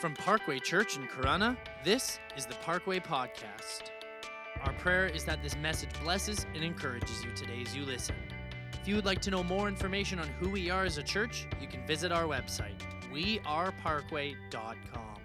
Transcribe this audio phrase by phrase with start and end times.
[0.00, 3.90] From Parkway Church in Corunna, this is the Parkway Podcast.
[4.62, 8.14] Our prayer is that this message blesses and encourages you today as you listen.
[8.80, 11.46] If you would like to know more information on who we are as a church,
[11.60, 12.80] you can visit our website,
[13.12, 15.20] weareparkway.com.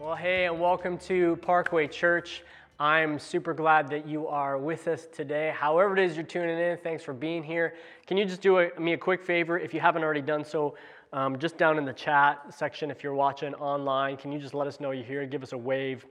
[0.00, 2.42] Well, hey, and welcome to Parkway Church.
[2.80, 5.54] I'm super glad that you are with us today.
[5.54, 7.74] However, it is you're tuning in, thanks for being here.
[8.08, 9.58] Can you just do a, me a quick favor?
[9.58, 10.74] If you haven't already done so,
[11.12, 14.66] um, just down in the chat section, if you're watching online, can you just let
[14.66, 15.26] us know you're here?
[15.26, 16.06] Give us a wave,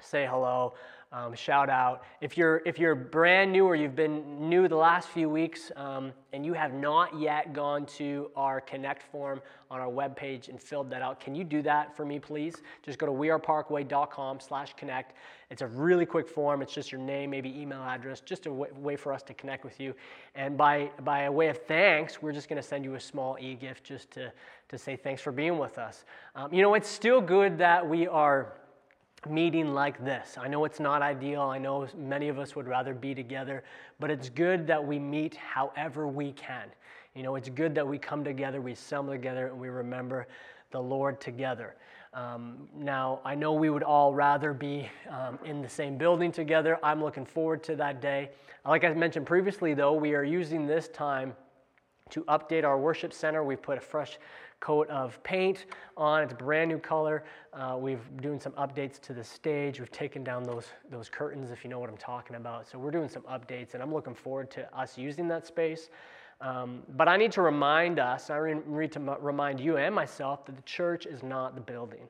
[0.00, 0.74] say hello
[1.14, 2.02] um, shout out.
[2.20, 6.12] If you're, if you're brand new or you've been new the last few weeks um,
[6.32, 9.40] and you have not yet gone to our Connect form
[9.70, 12.56] on our webpage and filled that out, can you do that for me, please?
[12.82, 15.14] Just go to weareparkway.com slash connect.
[15.50, 16.62] It's a really quick form.
[16.62, 19.64] It's just your name, maybe email address, just a way, way for us to connect
[19.64, 19.94] with you.
[20.34, 23.36] And by, by a way of thanks, we're just going to send you a small
[23.40, 24.32] e-gift just to,
[24.68, 26.04] to say thanks for being with us.
[26.34, 28.54] Um, you know, it's still good that we are
[29.26, 30.36] meeting like this.
[30.40, 31.42] I know it's not ideal.
[31.42, 33.64] I know many of us would rather be together,
[34.00, 36.68] but it's good that we meet however we can.
[37.14, 40.26] You know, it's good that we come together, we assemble together, and we remember
[40.70, 41.76] the Lord together.
[42.12, 46.78] Um, now, I know we would all rather be um, in the same building together.
[46.82, 48.30] I'm looking forward to that day.
[48.64, 51.34] Like I mentioned previously, though, we are using this time
[52.10, 53.42] to update our worship center.
[53.42, 54.18] We've put a fresh
[54.64, 56.22] coat of paint on.
[56.22, 57.22] It's a brand new color.
[57.52, 59.78] Uh, we've doing some updates to the stage.
[59.78, 62.66] We've taken down those those curtains, if you know what I'm talking about.
[62.66, 65.90] So we're doing some updates, and I'm looking forward to us using that space.
[66.40, 70.56] Um, but I need to remind us, I need to remind you and myself that
[70.56, 72.08] the church is not the building,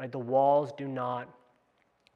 [0.00, 0.10] right?
[0.10, 1.28] The walls do not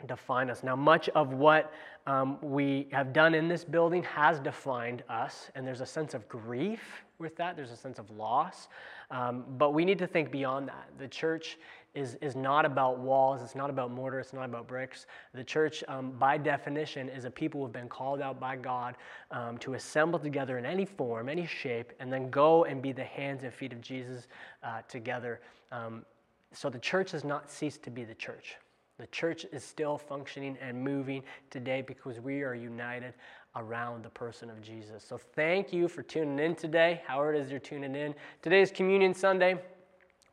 [0.07, 0.63] define us.
[0.63, 1.73] Now, much of what
[2.07, 6.29] um, we have done in this building has defined us, and there's a sense of
[6.29, 8.69] grief with that, there's a sense of loss.
[9.11, 10.89] Um, but we need to think beyond that.
[10.99, 11.59] The church
[11.95, 15.07] is, is not about walls, it's not about mortar, it's not about bricks.
[15.35, 18.97] The church, um, by definition, is a people who have been called out by God
[19.31, 23.05] um, to assemble together in any form, any shape, and then go and be the
[23.05, 24.29] hands and feet of Jesus
[24.63, 25.41] uh, together.
[25.73, 26.05] Um,
[26.53, 28.57] so the church has not ceased to be the church.
[28.99, 33.15] The church is still functioning and moving today because we are united
[33.57, 35.05] around the person of Jesus.
[35.05, 38.15] So thank you for tuning in today, however it is you're tuning in.
[38.43, 39.59] Today is Communion Sunday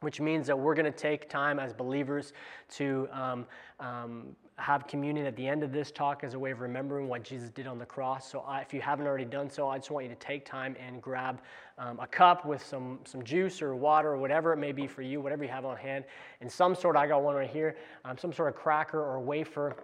[0.02, 2.32] which means that we're going to take time as believers
[2.70, 3.46] to um,
[3.80, 7.24] um, have communion at the end of this talk as a way of remembering what
[7.24, 8.32] Jesus did on the cross.
[8.32, 10.78] So, I, if you haven't already done so, I just want you to take time
[10.80, 11.42] and grab
[11.78, 15.02] um, a cup with some, some juice or water or whatever it may be for
[15.02, 16.06] you, whatever you have on hand,
[16.40, 19.76] and some sort, I got one right here, um, some sort of cracker or wafer.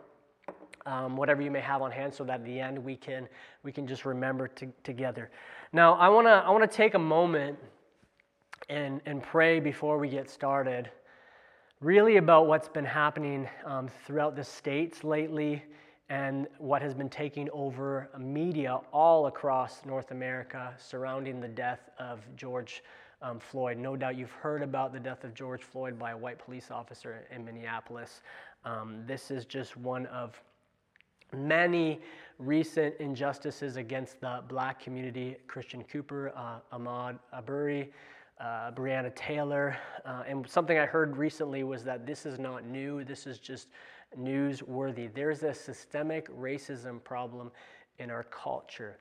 [0.87, 3.29] Um, whatever you may have on hand, so that at the end we can
[3.61, 5.29] we can just remember to, together.
[5.71, 7.59] Now, I want to I want to take a moment
[8.67, 10.89] and and pray before we get started
[11.81, 15.63] really about what's been happening um, throughout the states lately
[16.09, 22.19] and what has been taking over media all across North America surrounding the death of
[22.35, 22.83] George
[23.23, 23.79] um, Floyd.
[23.79, 27.25] No doubt you've heard about the death of George Floyd by a white police officer
[27.35, 28.21] in Minneapolis.
[28.63, 30.39] Um, this is just one of
[31.33, 31.99] many
[32.37, 35.37] recent injustices against the black community.
[35.47, 37.91] Christian Cooper, uh, Ahmaud Arbery,
[38.41, 39.77] uh, Breonna Taylor.
[40.03, 43.67] Uh, and something I heard recently was that this is not new, this is just
[44.19, 45.13] newsworthy.
[45.13, 47.51] There's a systemic racism problem
[47.99, 48.97] in our culture.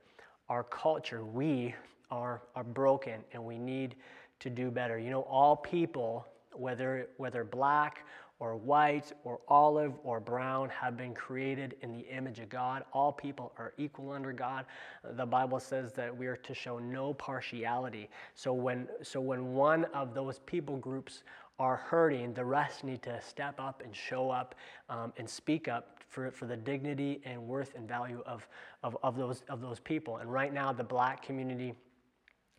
[0.47, 1.73] Our culture, we
[2.11, 3.95] are, are broken and we need
[4.39, 4.99] to do better.
[4.99, 8.05] You know, all people, whether, whether black
[8.41, 12.83] or white or olive or brown have been created in the image of God.
[12.91, 14.65] All people are equal under God.
[15.11, 18.09] The Bible says that we are to show no partiality.
[18.33, 21.21] So when, so when one of those people groups
[21.59, 24.55] are hurting, the rest need to step up and show up
[24.89, 28.47] um, and speak up for, for the dignity and worth and value of,
[28.81, 30.17] of, of, those, of those people.
[30.17, 31.75] And right now, the black community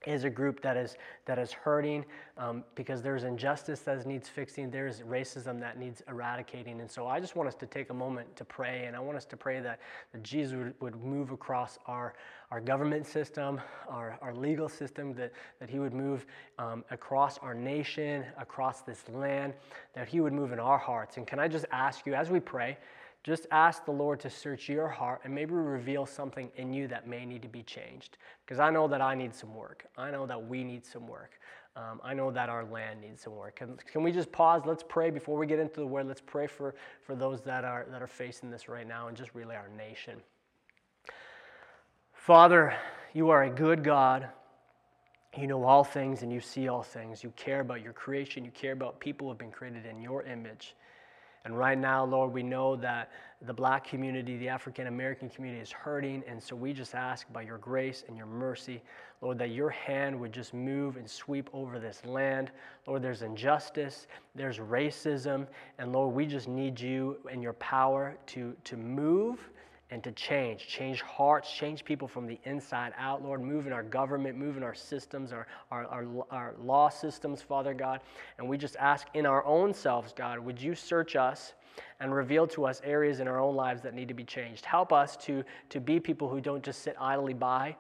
[0.07, 2.05] is a group that is that is hurting
[2.39, 6.81] um, because there's injustice that needs fixing there's racism that needs eradicating.
[6.81, 9.17] And so i just want us to take a moment to pray and i want
[9.17, 9.81] us to pray that,
[10.13, 12.15] that jesus would, would move across our
[12.51, 16.27] our government system our, our legal system that, that he would move
[16.59, 19.55] um, across our nation across this land
[19.95, 21.17] that he would move in our hearts.
[21.17, 22.77] And can i just ask you as we pray
[23.25, 27.07] just ask the Lord to search your heart and maybe reveal something in you that
[27.07, 28.19] may need to be changed.
[28.45, 29.87] Because I know that I need some work.
[29.97, 31.39] I know that we need some work.
[31.77, 33.57] Um, I know that our land needs some work.
[33.57, 34.63] Can, can we just pause?
[34.67, 36.07] Let's pray before we get into the word.
[36.07, 39.35] Let's pray for, for those that are, that are facing this right now and just
[39.35, 40.19] really our nation.
[42.13, 42.75] Father,
[43.15, 44.29] you are a good God.
[45.39, 47.25] You know all things and you see all things.
[47.25, 48.45] You care about your creation.
[48.45, 50.75] You care about people who have been created in your image.
[51.45, 53.11] And right now, Lord, we know that
[53.45, 56.23] the black community, the African American community is hurting.
[56.29, 58.83] And so we just ask by your grace and your mercy,
[59.21, 62.53] Lord, that your hand would just move and sweep over this land.
[62.87, 65.49] Lord, there's injustice, there's racism.
[65.79, 69.51] And Lord, we just need you and your power to, to move
[69.93, 73.43] and to change, change hearts, change people from the inside out, Lord.
[73.43, 77.75] Move in our government, move in our systems, our, our, our, our, law systems, Father
[77.75, 78.01] God.
[78.39, 81.53] And we just ask in our own selves, God, would you search us
[82.01, 84.65] and reveal to us areas in our own lives that need to be changed?
[84.65, 87.77] Help us to, to be people who don't just sit idly by,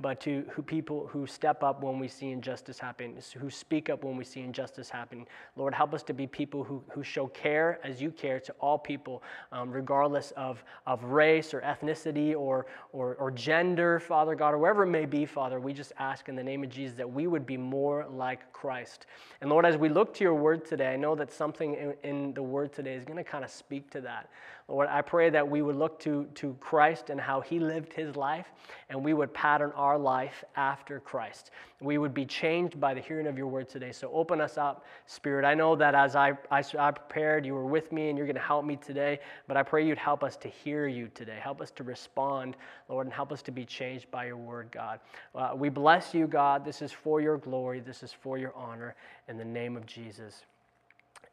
[0.00, 4.04] but to who people who step up when we see injustice happen, who speak up
[4.04, 5.26] when we see injustice happen.
[5.56, 8.78] Lord, help us to be people who, who show care as you care to all
[8.78, 14.58] people, um, regardless of, of race or ethnicity or, or, or gender, Father God, or
[14.58, 15.60] wherever it may be, Father.
[15.60, 19.06] We just ask in the name of Jesus that we would be more like Christ.
[19.40, 22.34] And Lord, as we look to your word today, I know that something in, in
[22.34, 24.28] the word today is going to kind of speak to that.
[24.66, 28.16] Lord, I pray that we would look to, to Christ and how he lived his
[28.16, 28.46] life,
[28.88, 31.50] and we would pattern our life after Christ.
[31.80, 33.92] We would be changed by the hearing of your word today.
[33.92, 35.44] So open us up, Spirit.
[35.44, 38.36] I know that as I, I, I prepared, you were with me and you're going
[38.36, 41.38] to help me today, but I pray you'd help us to hear you today.
[41.42, 42.56] Help us to respond,
[42.88, 44.98] Lord, and help us to be changed by your word, God.
[45.34, 46.64] Uh, we bless you, God.
[46.64, 48.94] This is for your glory, this is for your honor.
[49.28, 50.46] In the name of Jesus,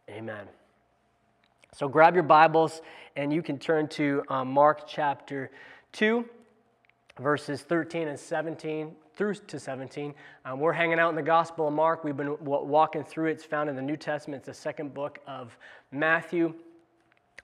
[0.10, 0.48] amen.
[1.73, 2.81] So grab your Bibles
[3.15, 5.51] and you can turn to um, Mark chapter
[5.94, 6.25] 2,
[7.18, 10.13] verses 13 and 17 through to 17.
[10.44, 12.03] Um, we're hanging out in the Gospel of Mark.
[12.03, 13.31] We've been walking through it.
[13.31, 14.41] It's found in the New Testament.
[14.41, 15.57] It's the second book of
[15.94, 16.53] Matthew.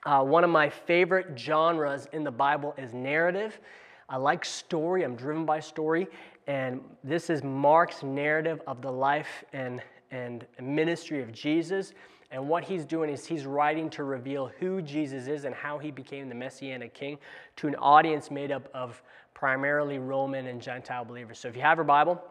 [0.05, 3.57] Uh, one of my favorite genres in the Bible is narrative.
[4.09, 5.03] I like story.
[5.03, 6.05] I'm driven by story.
[6.47, 9.81] And this is Mark's narrative of the life and,
[10.11, 11.93] and ministry of Jesus.
[12.29, 15.91] And what he's doing is he's writing to reveal who Jesus is and how he
[15.91, 17.17] became the Messianic king
[17.57, 19.01] to an audience made up of
[19.33, 21.39] primarily Roman and Gentile believers.
[21.39, 22.21] So if you have your Bible,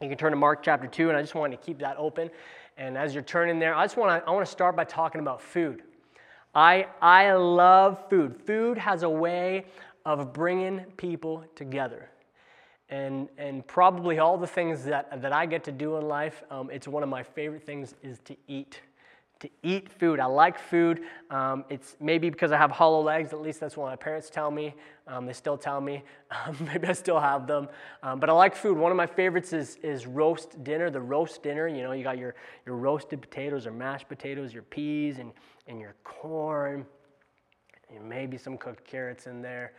[0.00, 2.30] you can turn to Mark chapter 2, and I just wanted to keep that open.
[2.76, 5.20] And as you're turning there, I just want to I want to start by talking
[5.20, 5.82] about food.
[6.54, 8.36] I, I love food.
[8.46, 9.64] Food has a way
[10.04, 12.10] of bringing people together.
[12.90, 16.70] And, and probably all the things that, that I get to do in life, um,
[16.70, 18.80] it's one of my favorite things is to eat
[19.44, 20.20] to eat food.
[20.20, 21.02] I like food.
[21.30, 24.50] Um, it's maybe because I have hollow legs, at least that's what my parents tell
[24.50, 24.74] me.
[25.06, 26.02] Um, they still tell me.
[26.46, 27.68] Um, maybe I still have them.
[28.02, 28.76] Um, but I like food.
[28.76, 31.68] One of my favorites is, is roast dinner, the roast dinner.
[31.68, 32.34] You know, you got your,
[32.66, 35.30] your roasted potatoes or mashed potatoes, your peas, and,
[35.68, 36.84] and your corn,
[37.94, 39.74] and maybe some cooked carrots in there.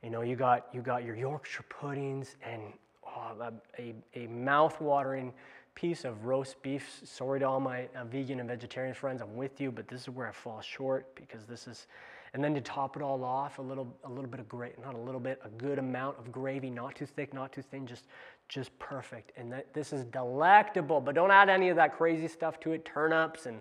[0.00, 2.62] You know, you got, you got your Yorkshire puddings and
[3.04, 5.32] oh, a, a mouth-watering
[5.74, 7.00] piece of roast beef.
[7.04, 10.08] Sorry to all my uh, vegan and vegetarian friends, I'm with you, but this is
[10.08, 11.86] where I fall short because this is,
[12.34, 14.94] and then to top it all off, a little, a little bit of gravy, not
[14.94, 18.06] a little bit, a good amount of gravy, not too thick, not too thin, just,
[18.48, 19.32] just perfect.
[19.36, 22.84] And that, this is delectable, but don't add any of that crazy stuff to it,
[22.84, 23.60] turnips and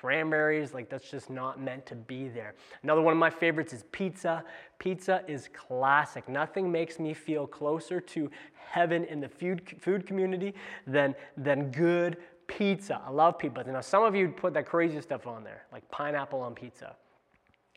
[0.00, 2.54] cranberries, like that's just not meant to be there.
[2.84, 4.44] Another one of my favorites is pizza.
[4.78, 6.28] Pizza is classic.
[6.28, 10.54] Nothing makes me feel closer to heaven in the food, food community
[10.86, 13.00] than, than good pizza.
[13.04, 13.64] I love pizza.
[13.66, 16.94] Now, some of you put that crazy stuff on there, like pineapple on pizza.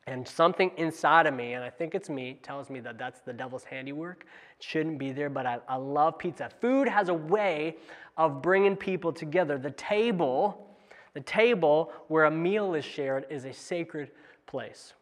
[0.06, 3.34] And something inside of me, and I think it's me, tells me that that's the
[3.34, 4.26] devil's handiwork.
[4.60, 6.52] It shouldn't be there, but I, I love pizza.
[6.60, 7.78] Food has a way
[8.18, 9.58] of bringing people together.
[9.58, 10.71] The table,
[11.14, 14.12] the table where a meal is shared, is a sacred
[14.46, 14.94] place.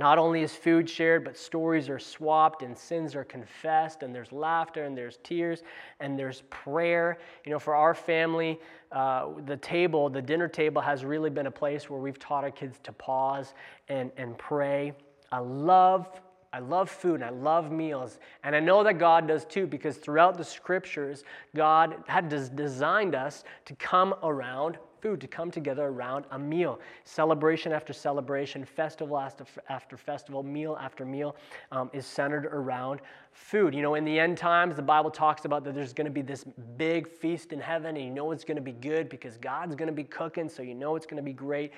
[0.00, 4.32] Not only is food shared, but stories are swapped and sins are confessed, and there's
[4.32, 5.62] laughter and there's tears
[6.00, 7.18] and there's prayer.
[7.44, 8.58] You know, for our family,
[8.90, 12.50] uh, the table, the dinner table, has really been a place where we've taught our
[12.50, 13.52] kids to pause
[13.88, 14.94] and, and pray.
[15.30, 16.08] I love
[16.54, 18.18] I love food and I love meals.
[18.44, 21.24] And I know that God does too, because throughout the scriptures,
[21.56, 26.80] God had designed us to come around food, to come together around a meal.
[27.04, 31.34] Celebration after celebration, festival after, after festival, meal after meal
[31.72, 33.00] um, is centered around
[33.32, 33.74] food.
[33.74, 36.22] You know, in the end times, the Bible talks about that there's going to be
[36.22, 36.44] this
[36.76, 39.88] big feast in heaven, and you know it's going to be good because God's going
[39.88, 41.72] to be cooking, so you know it's going to be great.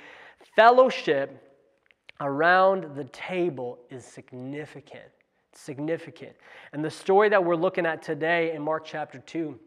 [0.54, 1.50] Fellowship
[2.20, 5.04] around the table is significant.
[5.52, 6.32] Significant.
[6.72, 9.58] And the story that we're looking at today in Mark chapter 2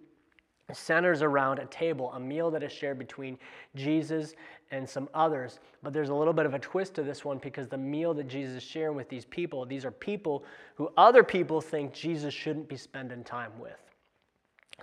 [0.73, 3.37] centers around a table, a meal that is shared between
[3.75, 4.33] Jesus
[4.71, 5.59] and some others.
[5.81, 8.27] But there's a little bit of a twist to this one because the meal that
[8.27, 10.43] Jesus is sharing with these people, these are people
[10.75, 13.77] who other people think Jesus shouldn't be spending time with.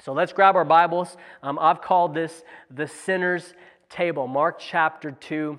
[0.01, 1.17] So let's grab our Bibles.
[1.43, 3.55] Um, I've called this the sinner's
[3.91, 4.27] table.
[4.27, 5.59] Mark chapter 2.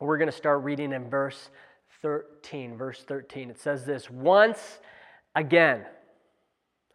[0.00, 1.50] We're going to start reading in verse
[2.00, 2.76] 13.
[2.76, 3.50] Verse 13.
[3.50, 4.78] It says this Once
[5.34, 5.84] again.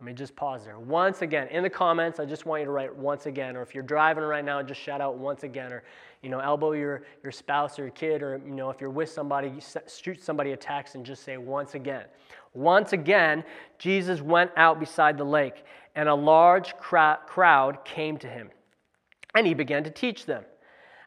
[0.01, 0.79] Let me just pause there.
[0.79, 1.47] Once again.
[1.49, 3.55] In the comments, I just want you to write once again.
[3.55, 5.71] Or if you're driving right now, just shout out once again.
[5.71, 5.83] Or,
[6.23, 8.23] you know, elbow your, your spouse or your kid.
[8.23, 9.53] Or, you know, if you're with somebody,
[9.87, 12.05] shoot somebody a text and just say once again.
[12.55, 13.43] Once again,
[13.77, 15.65] Jesus went out beside the lake,
[15.95, 18.49] and a large crowd came to him,
[19.35, 20.43] and he began to teach them.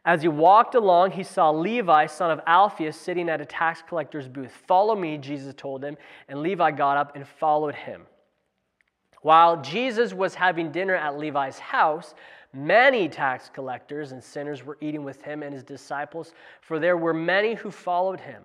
[0.05, 4.29] As he walked along, he saw Levi, son of Alphaeus, sitting at a tax collector's
[4.29, 4.53] booth.
[4.67, 5.97] Follow me, Jesus told him,
[6.29, 8.03] and Levi got up and followed him.
[9.25, 12.13] While Jesus was having dinner at Levi's house,
[12.53, 17.11] many tax collectors and sinners were eating with him and his disciples, for there were
[17.11, 18.43] many who followed him.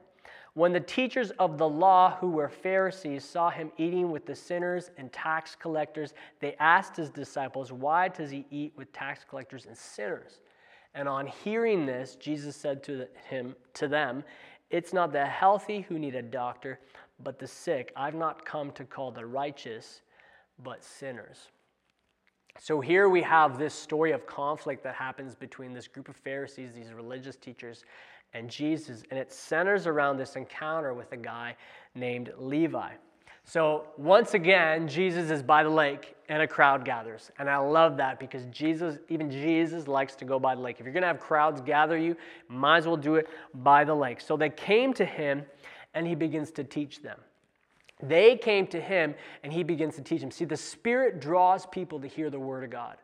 [0.54, 4.90] When the teachers of the law, who were Pharisees, saw him eating with the sinners
[4.96, 9.76] and tax collectors, they asked his disciples, Why does he eat with tax collectors and
[9.76, 10.40] sinners?
[10.94, 14.24] And on hearing this, Jesus said to him to them,
[14.70, 16.80] It's not the healthy who need a doctor,
[17.22, 17.92] but the sick.
[17.96, 20.00] I've not come to call the righteous,
[20.62, 21.48] but sinners.
[22.58, 26.72] So here we have this story of conflict that happens between this group of Pharisees,
[26.74, 27.84] these religious teachers,
[28.34, 31.56] and Jesus, and it centers around this encounter with a guy
[31.94, 32.90] named Levi.
[33.44, 37.32] So once again, Jesus is by the lake and a crowd gathers.
[37.38, 40.76] And I love that because Jesus, even Jesus likes to go by the lake.
[40.78, 42.16] If you're going to have crowds gather you,
[42.48, 44.20] might as well do it by the lake.
[44.20, 45.42] So they came to him
[45.94, 47.18] and he begins to teach them.
[48.02, 50.30] They came to him and he begins to teach them.
[50.30, 52.96] See, the Spirit draws people to hear the Word of God.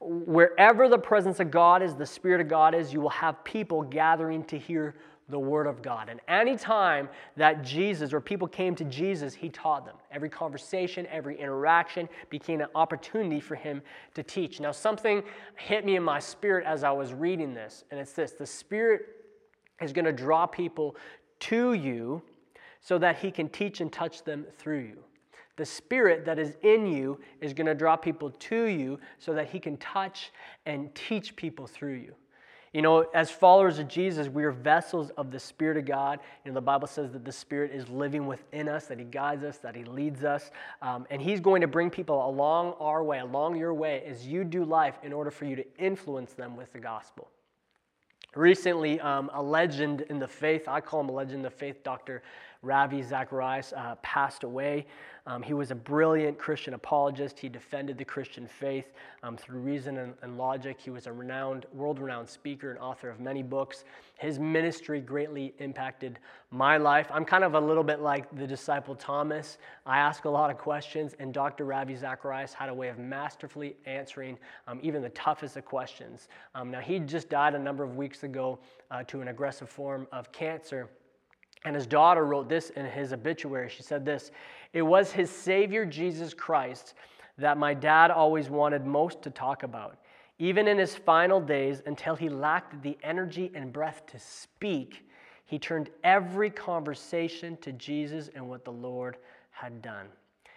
[0.00, 3.82] Wherever the presence of God is, the Spirit of God is, you will have people
[3.82, 4.94] gathering to hear
[5.28, 6.08] the Word of God.
[6.08, 9.96] And anytime that Jesus or people came to Jesus, He taught them.
[10.12, 13.82] Every conversation, every interaction became an opportunity for Him
[14.14, 14.60] to teach.
[14.60, 15.22] Now, something
[15.56, 19.06] hit me in my spirit as I was reading this, and it's this the Spirit
[19.80, 20.96] is going to draw people
[21.38, 22.22] to you
[22.86, 24.98] so that He can teach and touch them through you.
[25.56, 29.48] The Spirit that is in you is going to draw people to you so that
[29.48, 30.30] He can touch
[30.66, 32.14] and teach people through you.
[32.72, 36.20] You know, as followers of Jesus, we are vessels of the Spirit of God.
[36.44, 39.42] You know, the Bible says that the Spirit is living within us, that He guides
[39.42, 40.52] us, that He leads us.
[40.80, 44.44] Um, and He's going to bring people along our way, along your way, as you
[44.44, 47.30] do life in order for you to influence them with the gospel.
[48.36, 51.82] Recently, um, a legend in the faith, I call him a legend in the faith,
[51.82, 52.22] Dr.
[52.62, 54.86] Ravi Zacharias, uh, passed away.
[55.28, 57.38] Um, he was a brilliant Christian apologist.
[57.38, 58.92] He defended the Christian faith
[59.24, 60.80] um, through reason and, and, logic.
[60.80, 63.84] He was a renowned, world renowned speaker and author of many books.
[64.18, 66.20] His ministry greatly impacted
[66.52, 67.08] my life.
[67.12, 69.58] I'm kind of a little bit like the disciple Thomas.
[69.84, 71.64] I ask a lot of questions, and Dr.
[71.64, 76.28] Ravi Zacharias had a way of masterfully answering um, even the toughest of questions.
[76.54, 78.60] Um, now, he just died a number of weeks ago
[78.92, 80.88] uh, to an aggressive form of cancer.
[81.64, 83.68] And his daughter wrote this in his obituary.
[83.68, 84.30] She said this
[84.72, 86.94] It was his Savior, Jesus Christ,
[87.38, 89.98] that my dad always wanted most to talk about.
[90.38, 95.08] Even in his final days, until he lacked the energy and breath to speak,
[95.46, 99.16] he turned every conversation to Jesus and what the Lord
[99.50, 100.06] had done.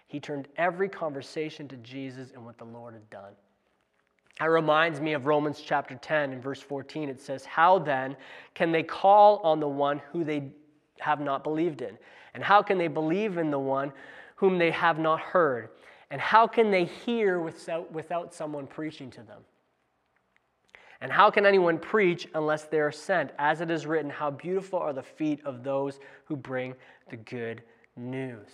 [0.08, 3.34] He turned every conversation to Jesus and what the Lord had done.
[4.40, 7.10] That reminds me of Romans chapter 10 and verse 14.
[7.10, 8.16] It says, How then
[8.56, 10.52] can they call on the one who they
[11.00, 11.98] have not believed in?
[12.34, 13.92] And how can they believe in the one
[14.36, 15.70] whom they have not heard?
[16.12, 19.42] And how can they hear without, without someone preaching to them?
[21.02, 23.32] And how can anyone preach unless they are sent?
[23.38, 26.76] As it is written, How beautiful are the feet of those who bring
[27.10, 27.64] the good
[27.96, 28.48] news.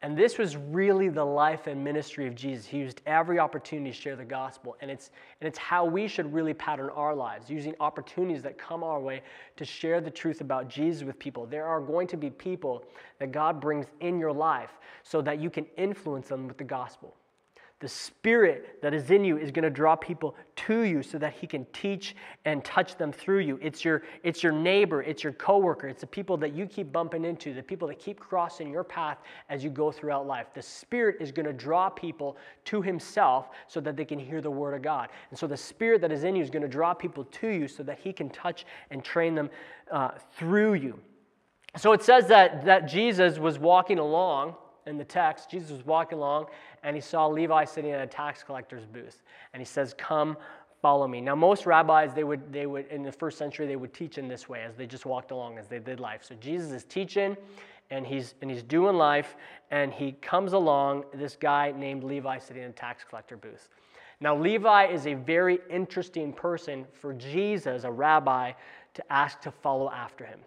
[0.00, 2.66] And this was really the life and ministry of Jesus.
[2.66, 4.76] He used every opportunity to share the gospel.
[4.80, 8.84] And it's, and it's how we should really pattern our lives, using opportunities that come
[8.84, 9.22] our way
[9.56, 11.46] to share the truth about Jesus with people.
[11.46, 12.84] There are going to be people
[13.18, 17.16] that God brings in your life so that you can influence them with the gospel.
[17.80, 21.34] The Spirit that is in you is going to draw people to you so that
[21.34, 23.56] He can teach and touch them through you.
[23.62, 27.24] It's your, it's your neighbor, it's your coworker, it's the people that you keep bumping
[27.24, 29.18] into, the people that keep crossing your path
[29.48, 30.48] as you go throughout life.
[30.54, 34.50] The Spirit is going to draw people to Himself so that they can hear the
[34.50, 35.08] Word of God.
[35.30, 37.68] And so the Spirit that is in you is going to draw people to you
[37.68, 39.50] so that He can touch and train them
[39.92, 40.98] uh, through you.
[41.76, 44.56] So it says that, that Jesus was walking along
[44.88, 46.46] in the text, Jesus was walking along
[46.82, 49.22] and he saw Levi sitting at a tax collector's booth.
[49.52, 50.36] And he says, Come,
[50.80, 51.20] follow me.
[51.20, 54.28] Now, most rabbis, they would, they would, in the first century, they would teach in
[54.28, 56.22] this way as they just walked along, as they did life.
[56.24, 57.36] So Jesus is teaching,
[57.90, 59.36] and he's, and he's doing life,
[59.70, 63.68] and he comes along this guy named Levi sitting in a tax collector booth.
[64.20, 68.52] Now, Levi is a very interesting person for Jesus, a rabbi,
[68.94, 70.40] to ask to follow after him.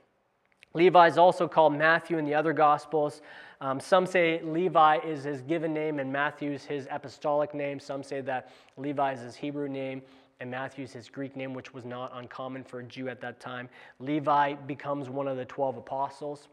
[0.73, 3.21] Levi is also called Matthew in the other Gospels.
[3.61, 7.79] Um, some say Levi is his given name and Matthew's his apostolic name.
[7.79, 10.01] Some say that Levi is his Hebrew name
[10.39, 13.69] and Matthew's his Greek name, which was not uncommon for a Jew at that time.
[13.99, 16.47] Levi becomes one of the 12 apostles.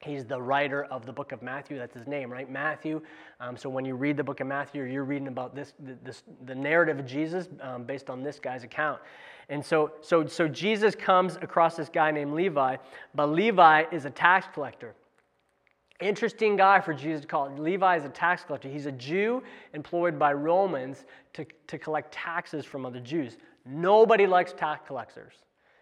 [0.00, 1.76] He's the writer of the book of Matthew.
[1.76, 2.48] That's his name, right?
[2.48, 3.02] Matthew.
[3.40, 6.54] Um, so when you read the book of Matthew, you're reading about this, this the
[6.54, 9.00] narrative of Jesus um, based on this guy's account.
[9.48, 12.76] And so, so, so Jesus comes across this guy named Levi,
[13.16, 14.94] but Levi is a tax collector.
[16.00, 17.50] Interesting guy for Jesus to call.
[17.56, 18.68] Levi is a tax collector.
[18.68, 19.42] He's a Jew
[19.74, 23.36] employed by Romans to, to collect taxes from other Jews.
[23.66, 25.34] Nobody likes tax collectors.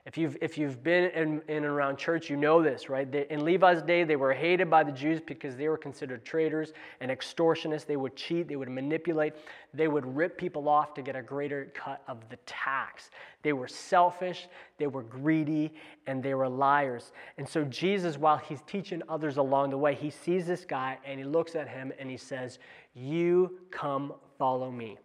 [0.07, 3.11] If you've, if you've been in, in and around church, you know this, right?
[3.11, 6.73] They, in Levi's day, they were hated by the Jews because they were considered traitors
[7.01, 7.87] and extortionists.
[7.87, 9.33] They would cheat, they would manipulate,
[9.75, 13.11] they would rip people off to get a greater cut of the tax.
[13.43, 14.47] They were selfish,
[14.79, 15.75] they were greedy,
[16.07, 17.11] and they were liars.
[17.37, 21.19] And so, Jesus, while he's teaching others along the way, he sees this guy and
[21.19, 22.61] he looks at him and he says,
[22.95, 24.99] You come follow me.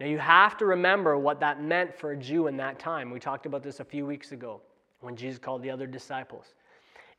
[0.00, 3.10] Now, you have to remember what that meant for a Jew in that time.
[3.10, 4.60] We talked about this a few weeks ago
[5.00, 6.54] when Jesus called the other disciples.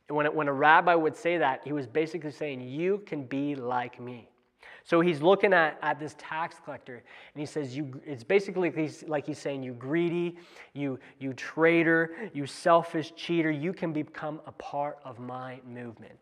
[0.08, 3.54] When, it, when a rabbi would say that, he was basically saying, You can be
[3.54, 4.28] like me.
[4.84, 7.02] So he's looking at, at this tax collector
[7.34, 8.70] and he says, you, It's basically
[9.08, 10.36] like he's saying, You greedy,
[10.74, 16.14] you, you traitor, you selfish cheater, you can become a part of my movement.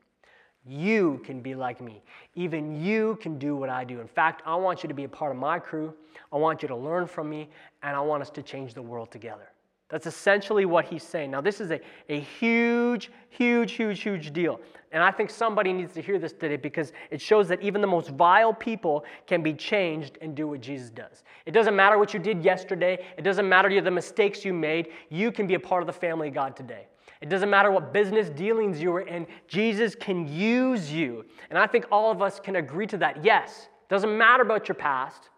[0.66, 2.02] You can be like me.
[2.34, 4.00] Even you can do what I do.
[4.00, 5.94] In fact, I want you to be a part of my crew.
[6.32, 7.48] I want you to learn from me,
[7.82, 9.48] and I want us to change the world together.
[9.90, 11.30] That's essentially what he's saying.
[11.30, 14.60] Now, this is a, a huge, huge, huge, huge deal.
[14.92, 17.86] And I think somebody needs to hear this today because it shows that even the
[17.86, 21.24] most vile people can be changed and do what Jesus does.
[21.44, 24.88] It doesn't matter what you did yesterday, it doesn't matter the mistakes you made.
[25.10, 26.86] You can be a part of the family of God today.
[27.20, 31.24] It doesn't matter what business dealings you were in, Jesus can use you.
[31.50, 33.24] And I think all of us can agree to that.
[33.24, 35.30] Yes, doesn't matter about your past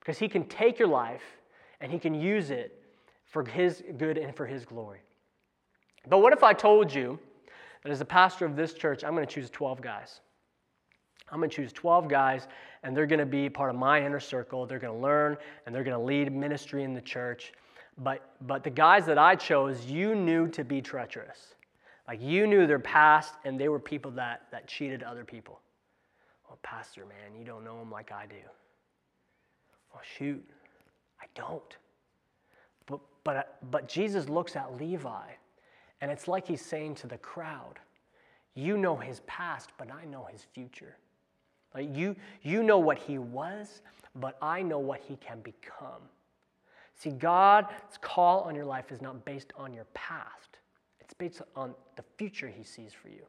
[0.00, 1.22] because He can take your life
[1.80, 2.75] and He can use it
[3.36, 5.00] for His good and for His glory.
[6.08, 7.18] But what if I told you
[7.82, 10.20] that as a pastor of this church, I'm going to choose 12 guys?
[11.30, 12.48] I'm going to choose 12 guys,
[12.82, 14.64] and they're going to be part of my inner circle.
[14.64, 17.52] They're going to learn, and they're going to lead ministry in the church.
[17.98, 21.56] But, but the guys that I chose, you knew to be treacherous.
[22.08, 25.60] Like you knew their past, and they were people that, that cheated other people.
[26.48, 28.36] Well, Pastor, man, you don't know them like I do.
[29.92, 30.42] Well, shoot,
[31.20, 31.76] I don't.
[33.26, 35.26] But, but, Jesus looks at Levi,
[36.00, 37.80] and it's like he's saying to the crowd,
[38.54, 40.96] You know his past, but I know his future.
[41.74, 43.82] Like you, you know what he was,
[44.14, 46.02] but I know what he can become.
[46.94, 50.58] See, God's call on your life is not based on your past,
[51.00, 53.26] it's based on the future He sees for you.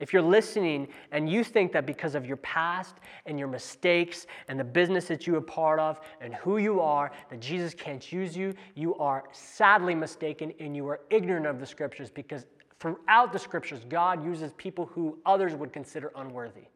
[0.00, 4.58] If you're listening and you think that because of your past and your mistakes and
[4.58, 8.36] the business that you are part of and who you are, that Jesus can't use
[8.36, 12.46] you, you are sadly mistaken and you are ignorant of the scriptures because
[12.78, 16.68] throughout the scriptures, God uses people who others would consider unworthy.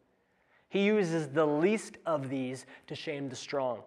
[0.68, 3.82] He uses the least of these to shame the strong.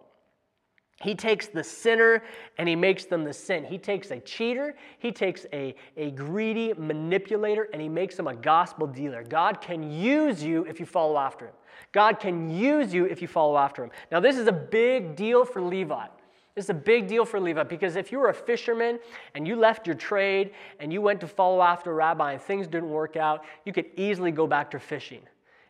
[1.02, 2.22] He takes the sinner
[2.56, 3.64] and he makes them the sin.
[3.64, 8.34] He takes a cheater, he takes a, a greedy manipulator, and he makes them a
[8.34, 9.22] gospel dealer.
[9.22, 11.54] God can use you if you follow after him.
[11.92, 13.90] God can use you if you follow after him.
[14.10, 16.06] Now, this is a big deal for Levi.
[16.54, 18.98] This is a big deal for Levi because if you were a fisherman
[19.34, 22.66] and you left your trade and you went to follow after a rabbi and things
[22.66, 25.20] didn't work out, you could easily go back to fishing.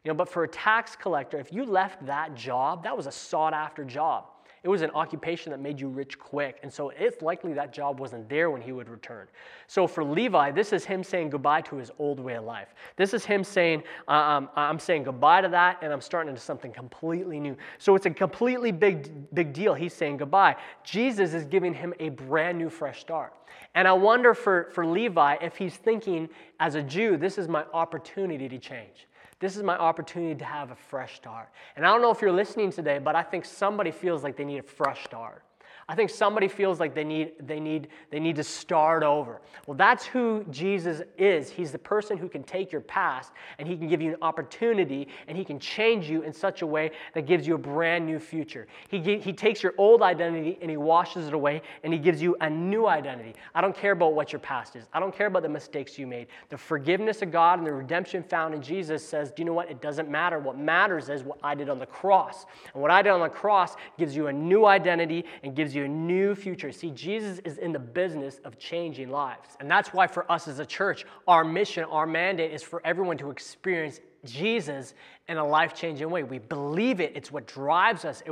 [0.05, 3.13] You know, but for a tax collector, if you left that job, that was a
[3.13, 4.27] sought after job.
[4.67, 6.59] It was an occupation that made you rich quick.
[6.65, 9.29] And so it's likely that job wasn't there when he would return.
[9.69, 12.75] So for Levi, this is him saying goodbye to his old way of life.
[12.97, 16.73] This is him saying, um, I'm saying goodbye to that and I'm starting into something
[16.73, 17.57] completely new.
[17.79, 19.73] So it's a completely big, big deal.
[19.73, 20.57] He's saying goodbye.
[20.83, 23.35] Jesus is giving him a brand new, fresh start.
[23.77, 27.63] And I wonder for, for Levi if he's thinking, as a Jew, this is my
[27.73, 29.07] opportunity to change.
[29.39, 31.49] This is my opportunity to have a fresh start.
[31.77, 34.45] And I don't know if you're listening today, but I think somebody feels like they
[34.45, 35.43] need a fresh start.
[35.89, 39.41] I think somebody feels like they need, they, need, they need to start over.
[39.69, 41.49] Well, that's who Jesus is.
[41.49, 45.07] He's the person who can take your past and he can give you an opportunity
[45.29, 48.19] and he can change you in such a way that gives you a brand new
[48.19, 48.67] future.
[48.89, 52.37] He, he takes your old identity and he washes it away and he gives you
[52.41, 53.37] a new identity.
[53.55, 56.09] I don't care about what your past is, I don't care about the mistakes you
[56.09, 56.27] made.
[56.49, 59.71] The forgiveness of God and the redemption found in Jesus says, Do you know what?
[59.71, 60.41] It doesn't matter.
[60.41, 62.45] What matters is what I did on the cross.
[62.75, 65.76] And what I did on the cross gives you a new identity and gives you
[65.85, 66.73] a new future.
[66.73, 69.57] See, Jesus is in the business of changing lives.
[69.61, 73.19] And that's why for us as a church, our mission, our mandate is for everyone
[73.19, 74.95] to experience Jesus
[75.29, 76.23] in a life changing way.
[76.23, 78.23] We believe it, it's what drives us,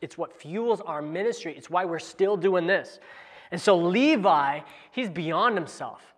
[0.00, 3.00] it's what fuels our ministry, it's why we're still doing this.
[3.50, 4.60] And so Levi,
[4.92, 6.13] he's beyond himself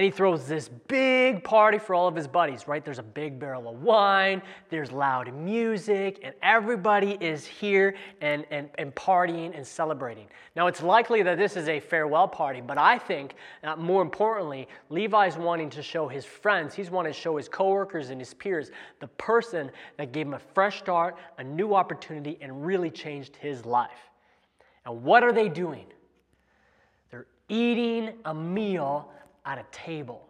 [0.00, 2.82] and he throws this big party for all of his buddies, right?
[2.82, 8.70] There's a big barrel of wine, there's loud music, and everybody is here and, and,
[8.78, 10.26] and partying and celebrating.
[10.56, 14.68] Now, it's likely that this is a farewell party, but I think, uh, more importantly,
[14.88, 18.70] Levi's wanting to show his friends, he's wanting to show his coworkers and his peers
[19.00, 23.66] the person that gave him a fresh start, a new opportunity, and really changed his
[23.66, 23.90] life.
[24.86, 25.84] And what are they doing?
[27.10, 29.10] They're eating a meal
[29.44, 30.26] at a table.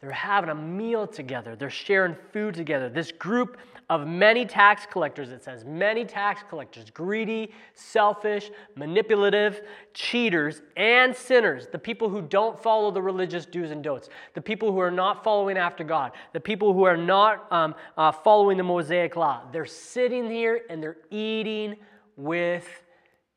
[0.00, 1.56] They're having a meal together.
[1.56, 2.90] They're sharing food together.
[2.90, 3.56] This group
[3.88, 9.62] of many tax collectors, it says, many tax collectors, greedy, selfish, manipulative,
[9.94, 14.72] cheaters, and sinners, the people who don't follow the religious do's and don'ts, the people
[14.72, 18.62] who are not following after God, the people who are not um, uh, following the
[18.62, 19.42] Mosaic law.
[19.52, 21.76] They're sitting here and they're eating
[22.16, 22.66] with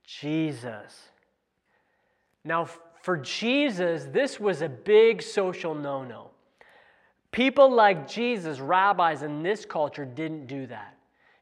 [0.04, 1.02] Jesus.
[2.44, 2.68] Now,
[3.08, 6.32] for Jesus, this was a big social no no.
[7.32, 10.97] People like Jesus, rabbis in this culture, didn't do that.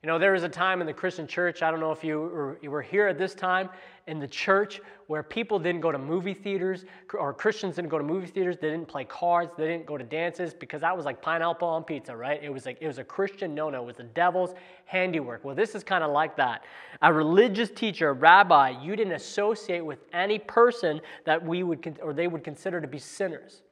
[0.06, 2.20] You know, there was a time in the Christian church, I don't know if you
[2.20, 3.70] were, you were here at this time,
[4.06, 8.04] in the church where people didn't go to movie theaters, or Christians didn't go to
[8.04, 11.24] movie theaters, they didn't play cards, they didn't go to dances, because that was like
[11.24, 12.40] pineapple on pizza, right?
[12.44, 14.54] It was like, it was a Christian no no, it was the devil's
[14.86, 15.44] handiwork.
[15.44, 16.66] Well, this is kind of like that.
[17.02, 22.14] A religious teacher, a rabbi, you didn't associate with any person that we would, or
[22.14, 23.64] they would consider to be sinners.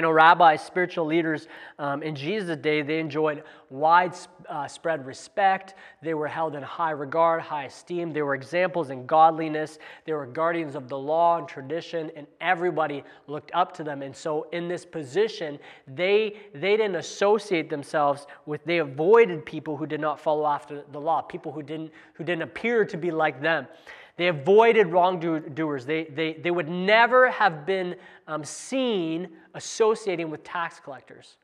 [0.00, 1.46] You know, rabbis, spiritual leaders
[1.78, 5.74] um, in Jesus' day, they enjoyed widespread uh, respect.
[6.00, 8.10] They were held in high regard, high esteem.
[8.14, 9.78] They were examples in godliness.
[10.06, 14.00] They were guardians of the law and tradition, and everybody looked up to them.
[14.00, 19.84] And so, in this position, they, they didn't associate themselves with, they avoided people who
[19.84, 23.42] did not follow after the law, people who didn't, who didn't appear to be like
[23.42, 23.66] them.
[24.16, 25.86] They avoided wrongdoers.
[25.86, 27.96] They, they, they would never have been
[28.26, 31.36] um, seen associating with tax collectors.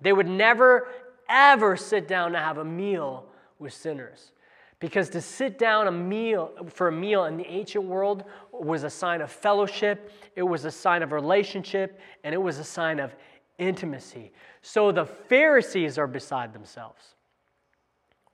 [0.00, 0.88] They would never,
[1.28, 3.26] ever sit down to have a meal
[3.58, 4.32] with sinners.
[4.80, 8.90] Because to sit down a meal for a meal in the ancient world was a
[8.90, 13.14] sign of fellowship, it was a sign of relationship, and it was a sign of
[13.58, 14.32] intimacy.
[14.62, 17.16] So the Pharisees are beside themselves.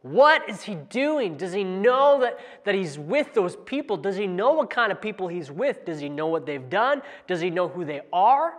[0.04, 1.38] What is he doing?
[1.38, 3.96] Does he know that, that he's with those people?
[3.96, 5.86] Does he know what kind of people he's with?
[5.86, 7.00] Does he know what they've done?
[7.26, 8.52] Does he know who they are?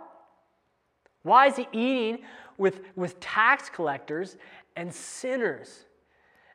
[1.22, 2.24] Why is he eating
[2.58, 4.38] with, with tax collectors
[4.74, 5.84] and sinners?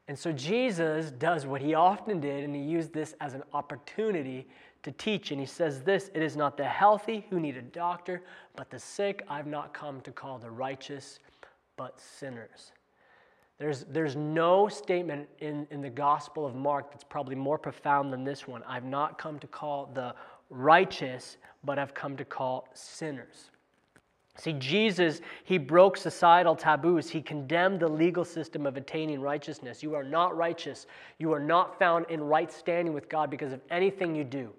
[0.09, 4.45] And so Jesus does what he often did, and he used this as an opportunity
[4.83, 5.31] to teach.
[5.31, 8.23] And he says this It is not the healthy who need a doctor,
[8.57, 11.19] but the sick I've not come to call the righteous,
[11.77, 12.73] but sinners.
[13.61, 18.23] There's, there's no statement in, in the Gospel of Mark that's probably more profound than
[18.23, 18.63] this one.
[18.67, 20.15] I've not come to call the
[20.49, 23.51] righteous, but I've come to call sinners.
[24.35, 27.07] See, Jesus, he broke societal taboos.
[27.07, 29.83] He condemned the legal system of attaining righteousness.
[29.83, 30.87] You are not righteous.
[31.19, 34.49] You are not found in right standing with God because of anything you do.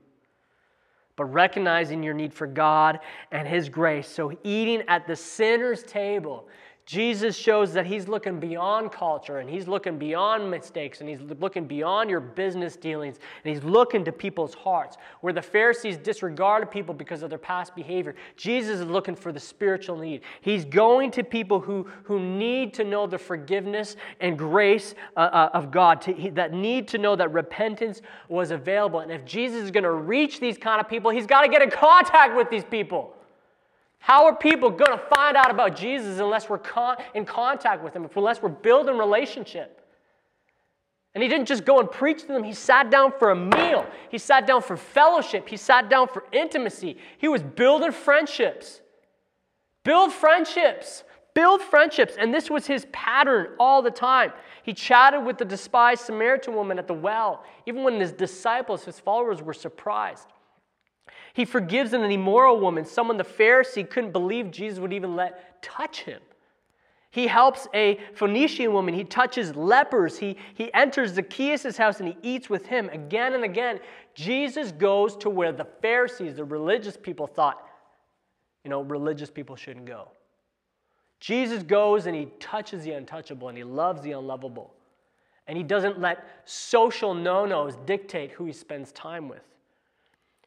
[1.16, 3.00] But recognizing your need for God
[3.32, 4.06] and His grace.
[4.06, 6.46] So, eating at the sinner's table
[6.84, 11.64] Jesus shows that he's looking beyond culture and he's looking beyond mistakes and he's looking
[11.64, 14.96] beyond your business dealings and he's looking to people's hearts.
[15.20, 19.38] Where the Pharisees disregarded people because of their past behavior, Jesus is looking for the
[19.38, 20.22] spiritual need.
[20.40, 25.50] He's going to people who, who need to know the forgiveness and grace uh, uh,
[25.54, 28.98] of God, to, that need to know that repentance was available.
[28.98, 31.62] And if Jesus is going to reach these kind of people, he's got to get
[31.62, 33.14] in contact with these people.
[34.02, 37.94] How are people going to find out about Jesus unless we're con- in contact with
[37.94, 39.80] him, unless we're building relationship?
[41.14, 43.86] And he didn't just go and preach to them, he sat down for a meal.
[44.10, 45.48] He sat down for fellowship.
[45.48, 46.98] He sat down for intimacy.
[47.18, 48.80] He was building friendships.
[49.84, 51.04] Build friendships.
[51.32, 52.16] Build friendships.
[52.18, 54.32] And this was his pattern all the time.
[54.64, 58.98] He chatted with the despised Samaritan woman at the well, even when his disciples, his
[58.98, 60.26] followers, were surprised.
[61.34, 66.02] He forgives an immoral woman, someone the Pharisee couldn't believe Jesus would even let touch
[66.02, 66.20] him.
[67.12, 68.94] He helps a Phoenician woman.
[68.94, 70.18] He touches lepers.
[70.18, 73.80] He, he enters Zacchaeus' house and he eats with him again and again.
[74.14, 77.68] Jesus goes to where the Pharisees, the religious people, thought,
[78.64, 80.08] you know, religious people shouldn't go.
[81.20, 84.72] Jesus goes and he touches the untouchable and he loves the unlovable.
[85.46, 89.44] And he doesn't let social no nos dictate who he spends time with.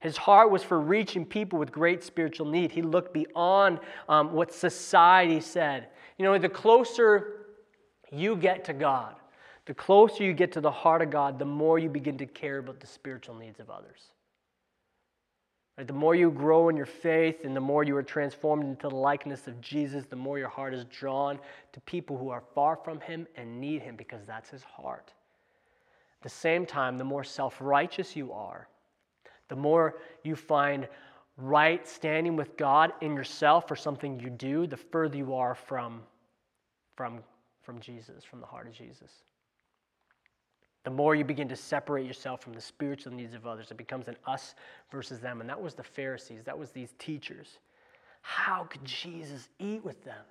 [0.01, 2.71] His heart was for reaching people with great spiritual need.
[2.71, 5.87] He looked beyond um, what society said.
[6.17, 7.45] You know, the closer
[8.11, 9.15] you get to God,
[9.65, 12.59] the closer you get to the heart of God, the more you begin to care
[12.59, 14.11] about the spiritual needs of others.
[15.77, 15.87] Right?
[15.87, 18.95] The more you grow in your faith and the more you are transformed into the
[18.95, 21.39] likeness of Jesus, the more your heart is drawn
[21.73, 25.13] to people who are far from Him and need Him because that's His heart.
[26.19, 28.67] At the same time, the more self righteous you are,
[29.47, 30.87] the more you find
[31.37, 36.01] right standing with God in yourself or something you do, the further you are from,
[36.95, 37.19] from,
[37.61, 39.11] from Jesus, from the heart of Jesus.
[40.85, 44.07] The more you begin to separate yourself from the spiritual needs of others, it becomes
[44.07, 44.53] an us
[44.91, 45.41] versus them.
[45.41, 47.57] And that was the Pharisees, that was these teachers.
[48.21, 50.23] How could Jesus eat with them?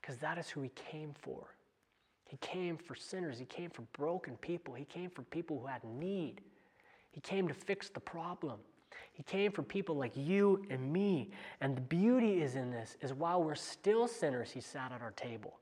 [0.00, 1.54] Because that is who he came for.
[2.24, 5.82] He came for sinners, he came for broken people, he came for people who had
[5.82, 6.40] need.
[7.10, 8.60] He came to fix the problem.
[9.12, 11.30] He came for people like you and me.
[11.60, 15.10] And the beauty is in this is while we're still sinners, he sat at our
[15.12, 15.58] table.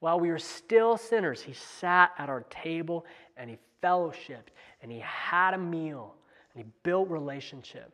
[0.00, 5.00] While we were still sinners, he sat at our table and he fellowshipped and he
[5.00, 6.14] had a meal
[6.54, 7.92] and he built relationship.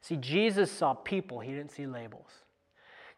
[0.00, 2.30] See, Jesus saw people, he didn't see labels.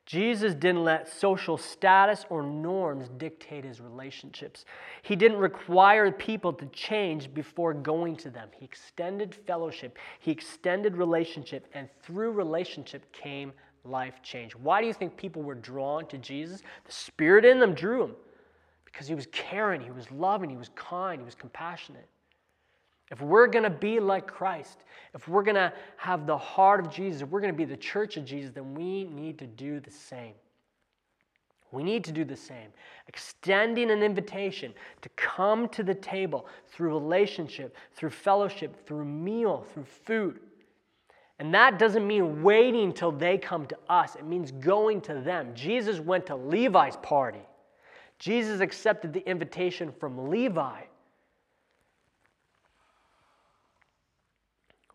[0.04, 4.64] Jesus didn't let social status or norms dictate his relationships.
[5.02, 8.48] He didn't require people to change before going to them.
[8.58, 13.52] He extended fellowship, he extended relationship, and through relationship came
[13.84, 14.54] life change.
[14.56, 16.62] Why do you think people were drawn to Jesus?
[16.84, 18.16] The Spirit in them drew them
[18.84, 22.08] because he was caring, he was loving, he was kind, he was compassionate.
[23.12, 26.90] If we're going to be like Christ, if we're going to have the heart of
[26.90, 29.78] Jesus, if we're going to be the church of Jesus, then we need to do
[29.80, 30.32] the same.
[31.72, 32.68] We need to do the same,
[33.08, 39.84] extending an invitation to come to the table through relationship, through fellowship, through meal, through
[39.84, 40.40] food.
[41.38, 45.52] And that doesn't mean waiting till they come to us, it means going to them.
[45.54, 47.42] Jesus went to Levi's party.
[48.18, 50.82] Jesus accepted the invitation from Levi.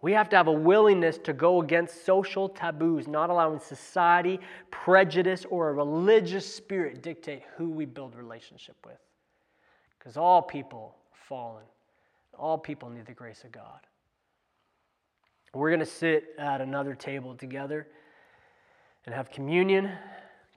[0.01, 5.45] We have to have a willingness to go against social taboos, not allowing society, prejudice,
[5.49, 8.99] or a religious spirit dictate who we build relationship with.
[9.97, 11.63] Because all people are fallen.
[12.37, 13.79] All people need the grace of God.
[15.53, 17.87] We're going to sit at another table together
[19.07, 19.89] and have communion.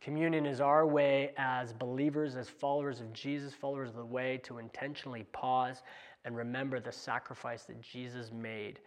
[0.03, 4.59] Communion is our way as believers, as followers of Jesus, followers of the way, to
[4.59, 5.83] intentionally pause
[6.26, 8.81] and remember the sacrifice that Jesus made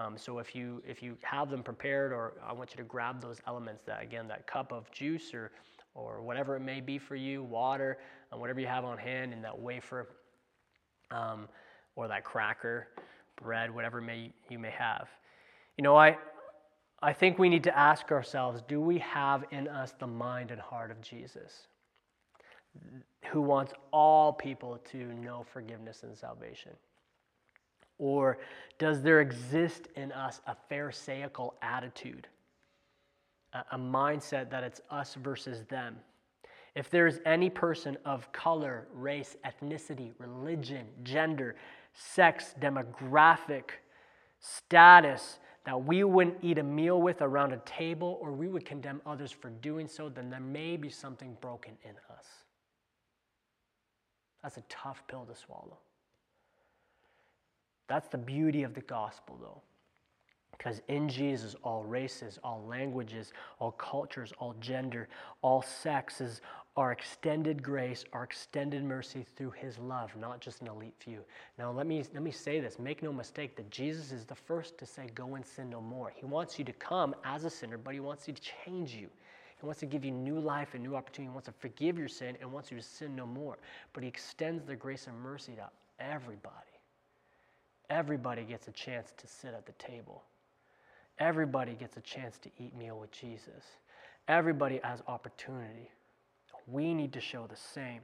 [0.00, 3.20] um, so if you if you have them prepared, or I want you to grab
[3.20, 5.50] those elements that again that cup of juice or
[5.94, 7.98] or whatever it may be for you, water,
[8.30, 10.08] and uh, whatever you have on hand, and that wafer,
[11.10, 11.48] um,
[11.96, 12.88] or that cracker,
[13.42, 15.08] bread, whatever may you may have.
[15.76, 16.16] You know, I
[17.02, 20.60] I think we need to ask ourselves: Do we have in us the mind and
[20.60, 21.66] heart of Jesus?
[23.32, 26.72] Who wants all people to know forgiveness and salvation?
[28.00, 28.38] Or
[28.78, 32.26] does there exist in us a Pharisaical attitude,
[33.52, 35.96] a, a mindset that it's us versus them?
[36.74, 41.56] If there's any person of color, race, ethnicity, religion, gender,
[41.94, 43.64] sex, demographic,
[44.40, 49.02] status that we wouldn't eat a meal with around a table or we would condemn
[49.04, 52.24] others for doing so, then there may be something broken in us.
[54.42, 55.76] That's a tough pill to swallow.
[57.90, 59.60] That's the beauty of the gospel, though.
[60.56, 65.08] Because in Jesus, all races, all languages, all cultures, all gender,
[65.42, 66.40] all sexes
[66.76, 71.18] are extended grace, are extended mercy through his love, not just an elite few.
[71.58, 74.78] Now, let me, let me say this make no mistake that Jesus is the first
[74.78, 76.12] to say, Go and sin no more.
[76.14, 79.08] He wants you to come as a sinner, but he wants you to change you.
[79.58, 81.28] He wants to give you new life and new opportunity.
[81.28, 83.58] He wants to forgive your sin and wants you to sin no more.
[83.94, 86.69] But he extends the grace and mercy to everybody.
[87.90, 90.22] Everybody gets a chance to sit at the table.
[91.18, 93.64] Everybody gets a chance to eat meal with Jesus.
[94.28, 95.90] Everybody has opportunity.
[96.68, 98.00] We need to show the same.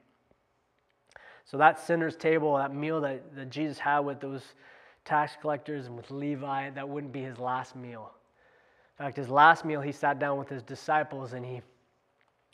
[1.44, 4.42] So, that sinner's table, that meal that, that Jesus had with those
[5.04, 8.10] tax collectors and with Levi, that wouldn't be his last meal.
[8.98, 11.62] In fact, his last meal, he sat down with his disciples and he,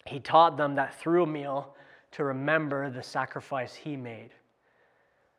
[0.06, 1.74] he taught them that through a meal
[2.12, 4.30] to remember the sacrifice he made.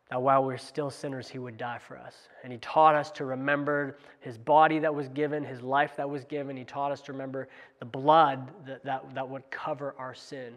[0.10, 2.28] That while we are still sinners, he would die for us.
[2.44, 6.24] And he taught us to remember his body that was given, his life that was
[6.26, 6.58] given.
[6.58, 7.48] He taught us to remember
[7.80, 10.54] the blood that, that, that would cover our sin.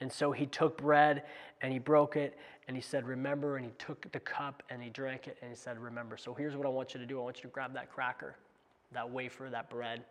[0.00, 1.22] And so he took bread
[1.60, 2.36] and he broke it
[2.68, 3.56] and he said, Remember.
[3.56, 6.16] And he took the cup and he drank it and he said, Remember.
[6.16, 8.36] So here's what I want you to do I want you to grab that cracker,
[8.92, 10.04] that wafer, that bread.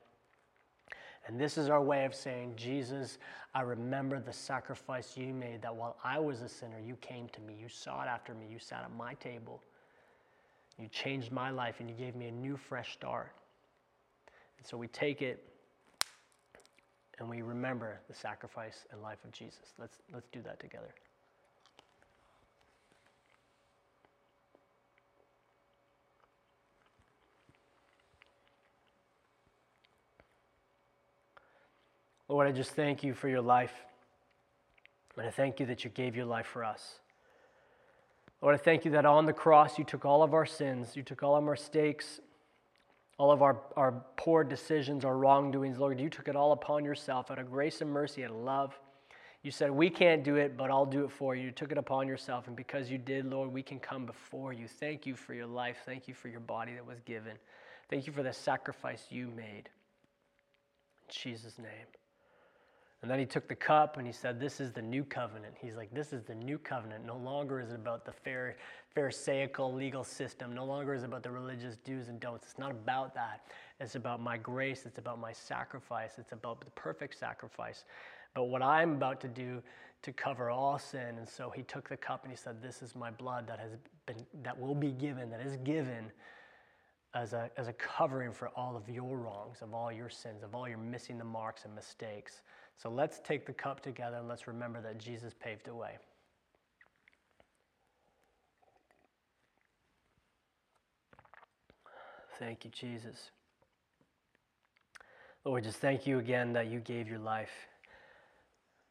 [1.28, 3.20] And this is our way of saying, Jesus,
[3.54, 7.42] I remember the sacrifice you made that while I was a sinner, you came to
[7.42, 9.62] me, you sought after me, you sat at my table,
[10.80, 13.34] you changed my life, and you gave me a new, fresh start.
[14.58, 15.44] And so we take it
[17.20, 19.74] and we remember the sacrifice and life of Jesus.
[19.78, 20.94] Let's, let's do that together.
[32.32, 33.74] Lord, I just thank you for your life.
[35.18, 37.00] And I thank you that you gave your life for us.
[38.42, 41.04] Lord, I thank you that on the cross you took all of our sins, you
[41.04, 42.22] took all of our mistakes,
[43.18, 45.78] all of our, our poor decisions, our wrongdoings.
[45.78, 48.80] Lord, you took it all upon yourself out of grace and mercy and love.
[49.44, 51.44] You said, We can't do it, but I'll do it for you.
[51.44, 52.48] You took it upon yourself.
[52.48, 54.70] And because you did, Lord, we can come before you.
[54.70, 55.80] Thank you for your life.
[55.86, 57.34] Thank you for your body that was given.
[57.90, 59.70] Thank you for the sacrifice you made.
[61.10, 61.88] In Jesus' name.
[63.02, 65.56] And then he took the cup and he said, This is the new covenant.
[65.60, 67.06] He's like, This is the new covenant.
[67.06, 68.58] No longer is it about the fair,
[68.94, 70.54] Pharisaical legal system.
[70.54, 72.46] No longer is it about the religious do's and don'ts.
[72.46, 73.46] It's not about that.
[73.80, 74.86] It's about my grace.
[74.86, 76.14] It's about my sacrifice.
[76.18, 77.86] It's about the perfect sacrifice.
[78.34, 79.64] But what I'm about to do
[80.04, 81.18] to cover all sin.
[81.18, 83.72] And so he took the cup and he said, This is my blood that has
[84.06, 86.12] been that will be given, that is given
[87.14, 90.54] as a, as a covering for all of your wrongs, of all your sins, of
[90.56, 92.42] all your missing the marks and mistakes.
[92.82, 95.98] So let's take the cup together and let's remember that Jesus paved the way.
[102.40, 103.30] Thank you, Jesus.
[105.46, 107.52] Lord, just thank you again that you gave your life,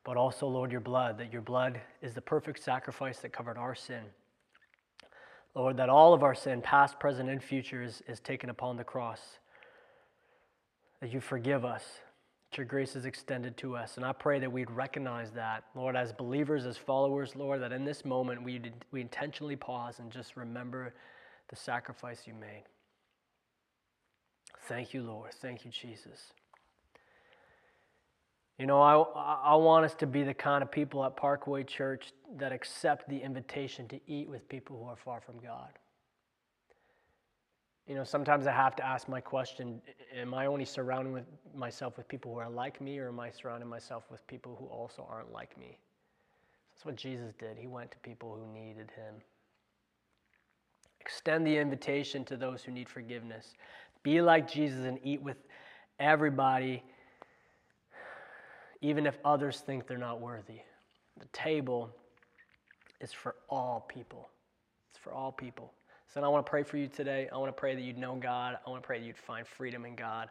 [0.05, 3.75] but also, Lord, your blood, that your blood is the perfect sacrifice that covered our
[3.75, 4.03] sin.
[5.57, 8.85] Lord, that all of our sin, past, present, and future, is, is taken upon the
[8.85, 9.21] cross.
[11.01, 11.83] That you forgive us,
[12.51, 13.97] that your grace is extended to us.
[13.97, 17.85] And I pray that we'd recognize that, Lord, as believers, as followers, Lord, that in
[17.85, 18.61] this moment we,
[18.91, 20.93] we intentionally pause and just remember
[21.49, 22.65] the sacrifice you made.
[24.63, 25.33] Thank you, Lord.
[25.41, 26.33] Thank you, Jesus.
[28.59, 28.95] You know, I,
[29.53, 33.19] I want us to be the kind of people at Parkway Church that accept the
[33.19, 35.71] invitation to eat with people who are far from God.
[37.91, 39.83] You know, sometimes I have to ask my question
[40.17, 41.25] Am I only surrounding with
[41.57, 44.67] myself with people who are like me, or am I surrounding myself with people who
[44.67, 45.77] also aren't like me?
[46.73, 47.59] That's what Jesus did.
[47.59, 49.17] He went to people who needed him.
[51.01, 53.55] Extend the invitation to those who need forgiveness.
[54.05, 55.39] Be like Jesus and eat with
[55.99, 56.85] everybody
[58.83, 60.61] even if others think they're not worthy.
[61.19, 61.91] The table
[63.01, 64.29] is for all people.
[64.91, 65.73] It's for all people.
[66.13, 67.29] So I want to pray for you today.
[67.33, 68.59] I want to pray that you'd know God.
[68.67, 70.29] I want to pray that you'd find freedom in God.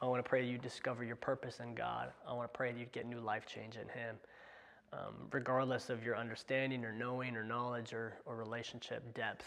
[0.00, 2.12] I want to pray that you'd discover your purpose in God.
[2.26, 4.14] I want to pray that you'd get new life change in Him,
[4.92, 9.44] um, regardless of your understanding or knowing or knowledge or, or relationship depth.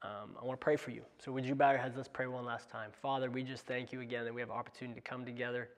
[0.00, 1.02] Um, I want to pray for you.
[1.22, 1.98] So would you bow your heads?
[1.98, 2.90] Let's pray one last time.
[3.02, 5.68] Father, we just thank you again that we have opportunity to come together.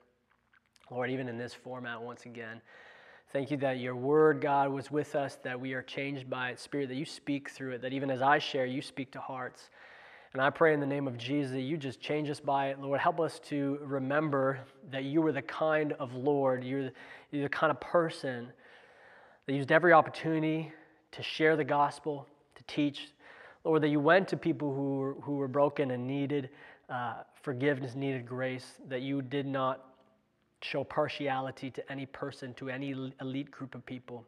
[0.92, 2.62] Lord, even in this format, once again,
[3.32, 6.60] thank you that your word, God, was with us, that we are changed by it,
[6.60, 9.70] spirit, that you speak through it, that even as I share, you speak to hearts.
[10.34, 12.78] And I pray in the name of Jesus that you just change us by it.
[12.78, 16.92] Lord, help us to remember that you were the kind of Lord, you're the,
[17.30, 18.52] you're the kind of person
[19.46, 20.70] that used every opportunity
[21.12, 23.12] to share the gospel, to teach.
[23.64, 26.50] Lord, that you went to people who were, who were broken and needed
[26.90, 29.91] uh, forgiveness, needed grace, that you did not
[30.64, 34.24] show partiality to any person, to any elite group of people.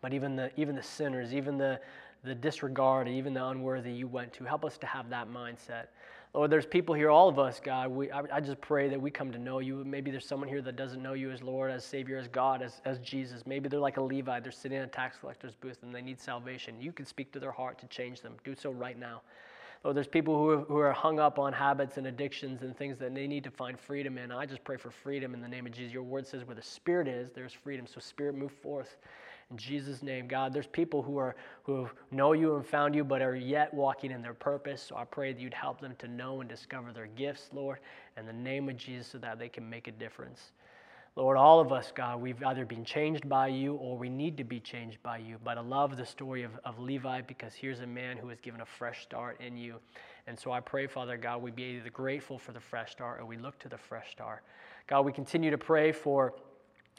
[0.00, 1.80] But even the, even the sinners, even the,
[2.24, 5.86] the disregard, even the unworthy you went to, help us to have that mindset.
[6.32, 7.90] Lord, there's people here, all of us, God.
[7.90, 9.82] We, I, I, just pray that we come to know you.
[9.84, 12.80] Maybe there's someone here that doesn't know you as Lord, as Savior, as God, as,
[12.84, 13.44] as Jesus.
[13.46, 14.38] Maybe they're like a Levi.
[14.38, 16.80] They're sitting in a tax collector's booth and they need salvation.
[16.80, 18.34] You can speak to their heart to change them.
[18.44, 19.22] Do so right now.
[19.82, 22.98] Lord, there's people who are, who are hung up on habits and addictions and things
[22.98, 24.30] that they need to find freedom in.
[24.30, 25.92] I just pray for freedom in the name of Jesus.
[25.92, 27.86] Your word says where the Spirit is, there's freedom.
[27.86, 28.96] So, Spirit, move forth.
[29.50, 33.20] In Jesus' name, God, there's people who are who know you and found you, but
[33.20, 34.80] are yet walking in their purpose.
[34.80, 37.78] So I pray that you'd help them to know and discover their gifts, Lord,
[38.16, 40.52] in the name of Jesus, so that they can make a difference.
[41.16, 44.44] Lord, all of us, God, we've either been changed by you or we need to
[44.44, 45.38] be changed by you.
[45.42, 48.60] But I love the story of, of Levi because here's a man who has given
[48.60, 49.76] a fresh start in you.
[50.28, 53.26] And so I pray, Father God, we be either grateful for the fresh start or
[53.26, 54.44] we look to the fresh start.
[54.86, 56.34] God, we continue to pray for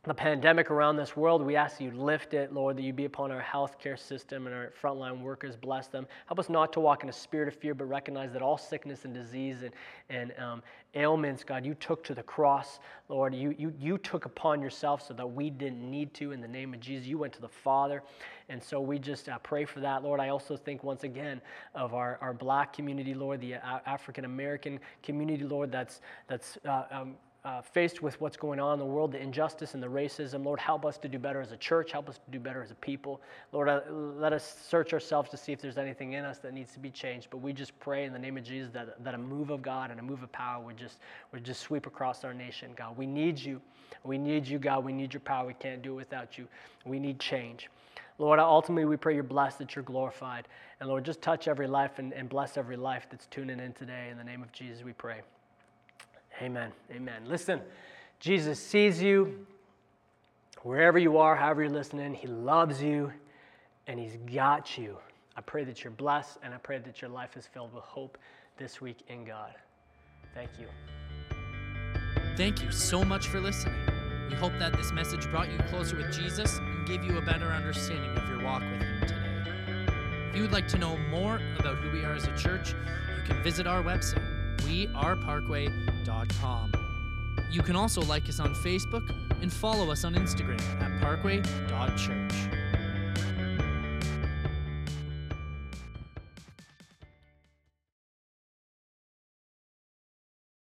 [0.04, 3.32] the pandemic around this world, we ask you lift it, Lord, that you be upon
[3.32, 5.56] our healthcare system and our frontline workers.
[5.56, 6.08] Bless them.
[6.26, 9.06] Help us not to walk in a spirit of fear, but recognize that all sickness
[9.06, 9.72] and disease and,
[10.10, 10.64] and um,
[10.96, 12.80] ailments, God, you took to the cross,
[13.10, 13.36] Lord.
[13.36, 16.32] You, you, you took upon yourself so that we didn't need to.
[16.32, 18.02] In the name of Jesus, you went to the Father.
[18.50, 20.20] And so we just uh, pray for that, Lord.
[20.20, 21.40] I also think once again
[21.76, 23.54] of our, our black community, Lord, the
[23.86, 28.80] African American community, Lord, that's, that's uh, um, uh, faced with what's going on in
[28.80, 30.46] the world, the injustice and the racism.
[30.46, 31.92] Lord, help us to do better as a church.
[31.92, 33.20] Help us to do better as a people.
[33.52, 36.72] Lord, uh, let us search ourselves to see if there's anything in us that needs
[36.74, 37.28] to be changed.
[37.32, 39.90] But we just pray in the name of Jesus that, that a move of God
[39.90, 41.00] and a move of power would just,
[41.32, 42.96] would just sweep across our nation, God.
[42.96, 43.60] We need you.
[44.04, 44.86] We need you, God.
[44.86, 45.48] We need your power.
[45.48, 46.48] We can't do it without you.
[46.86, 47.70] We need change.
[48.20, 50.48] Lord, ultimately, we pray you're blessed, that you're glorified.
[50.80, 54.10] And Lord, just touch every life and, and bless every life that's tuning in today.
[54.12, 55.22] In the name of Jesus, we pray.
[56.42, 56.72] Amen.
[56.92, 57.22] Amen.
[57.28, 57.62] Listen,
[58.20, 59.46] Jesus sees you
[60.64, 62.14] wherever you are, however you're listening.
[62.14, 63.12] He loves you
[63.88, 64.98] and He's got you.
[65.38, 68.18] I pray that you're blessed and I pray that your life is filled with hope
[68.58, 69.54] this week in God.
[70.34, 70.68] Thank you.
[72.36, 73.76] Thank you so much for listening.
[74.30, 77.48] We hope that this message brought you closer with Jesus and gave you a better
[77.48, 80.30] understanding of your walk with Him today.
[80.30, 83.24] If you would like to know more about who we are as a church, you
[83.26, 85.91] can visit our website weareparkway.com.
[87.50, 92.61] You can also like us on Facebook and follow us on Instagram at parkway.church.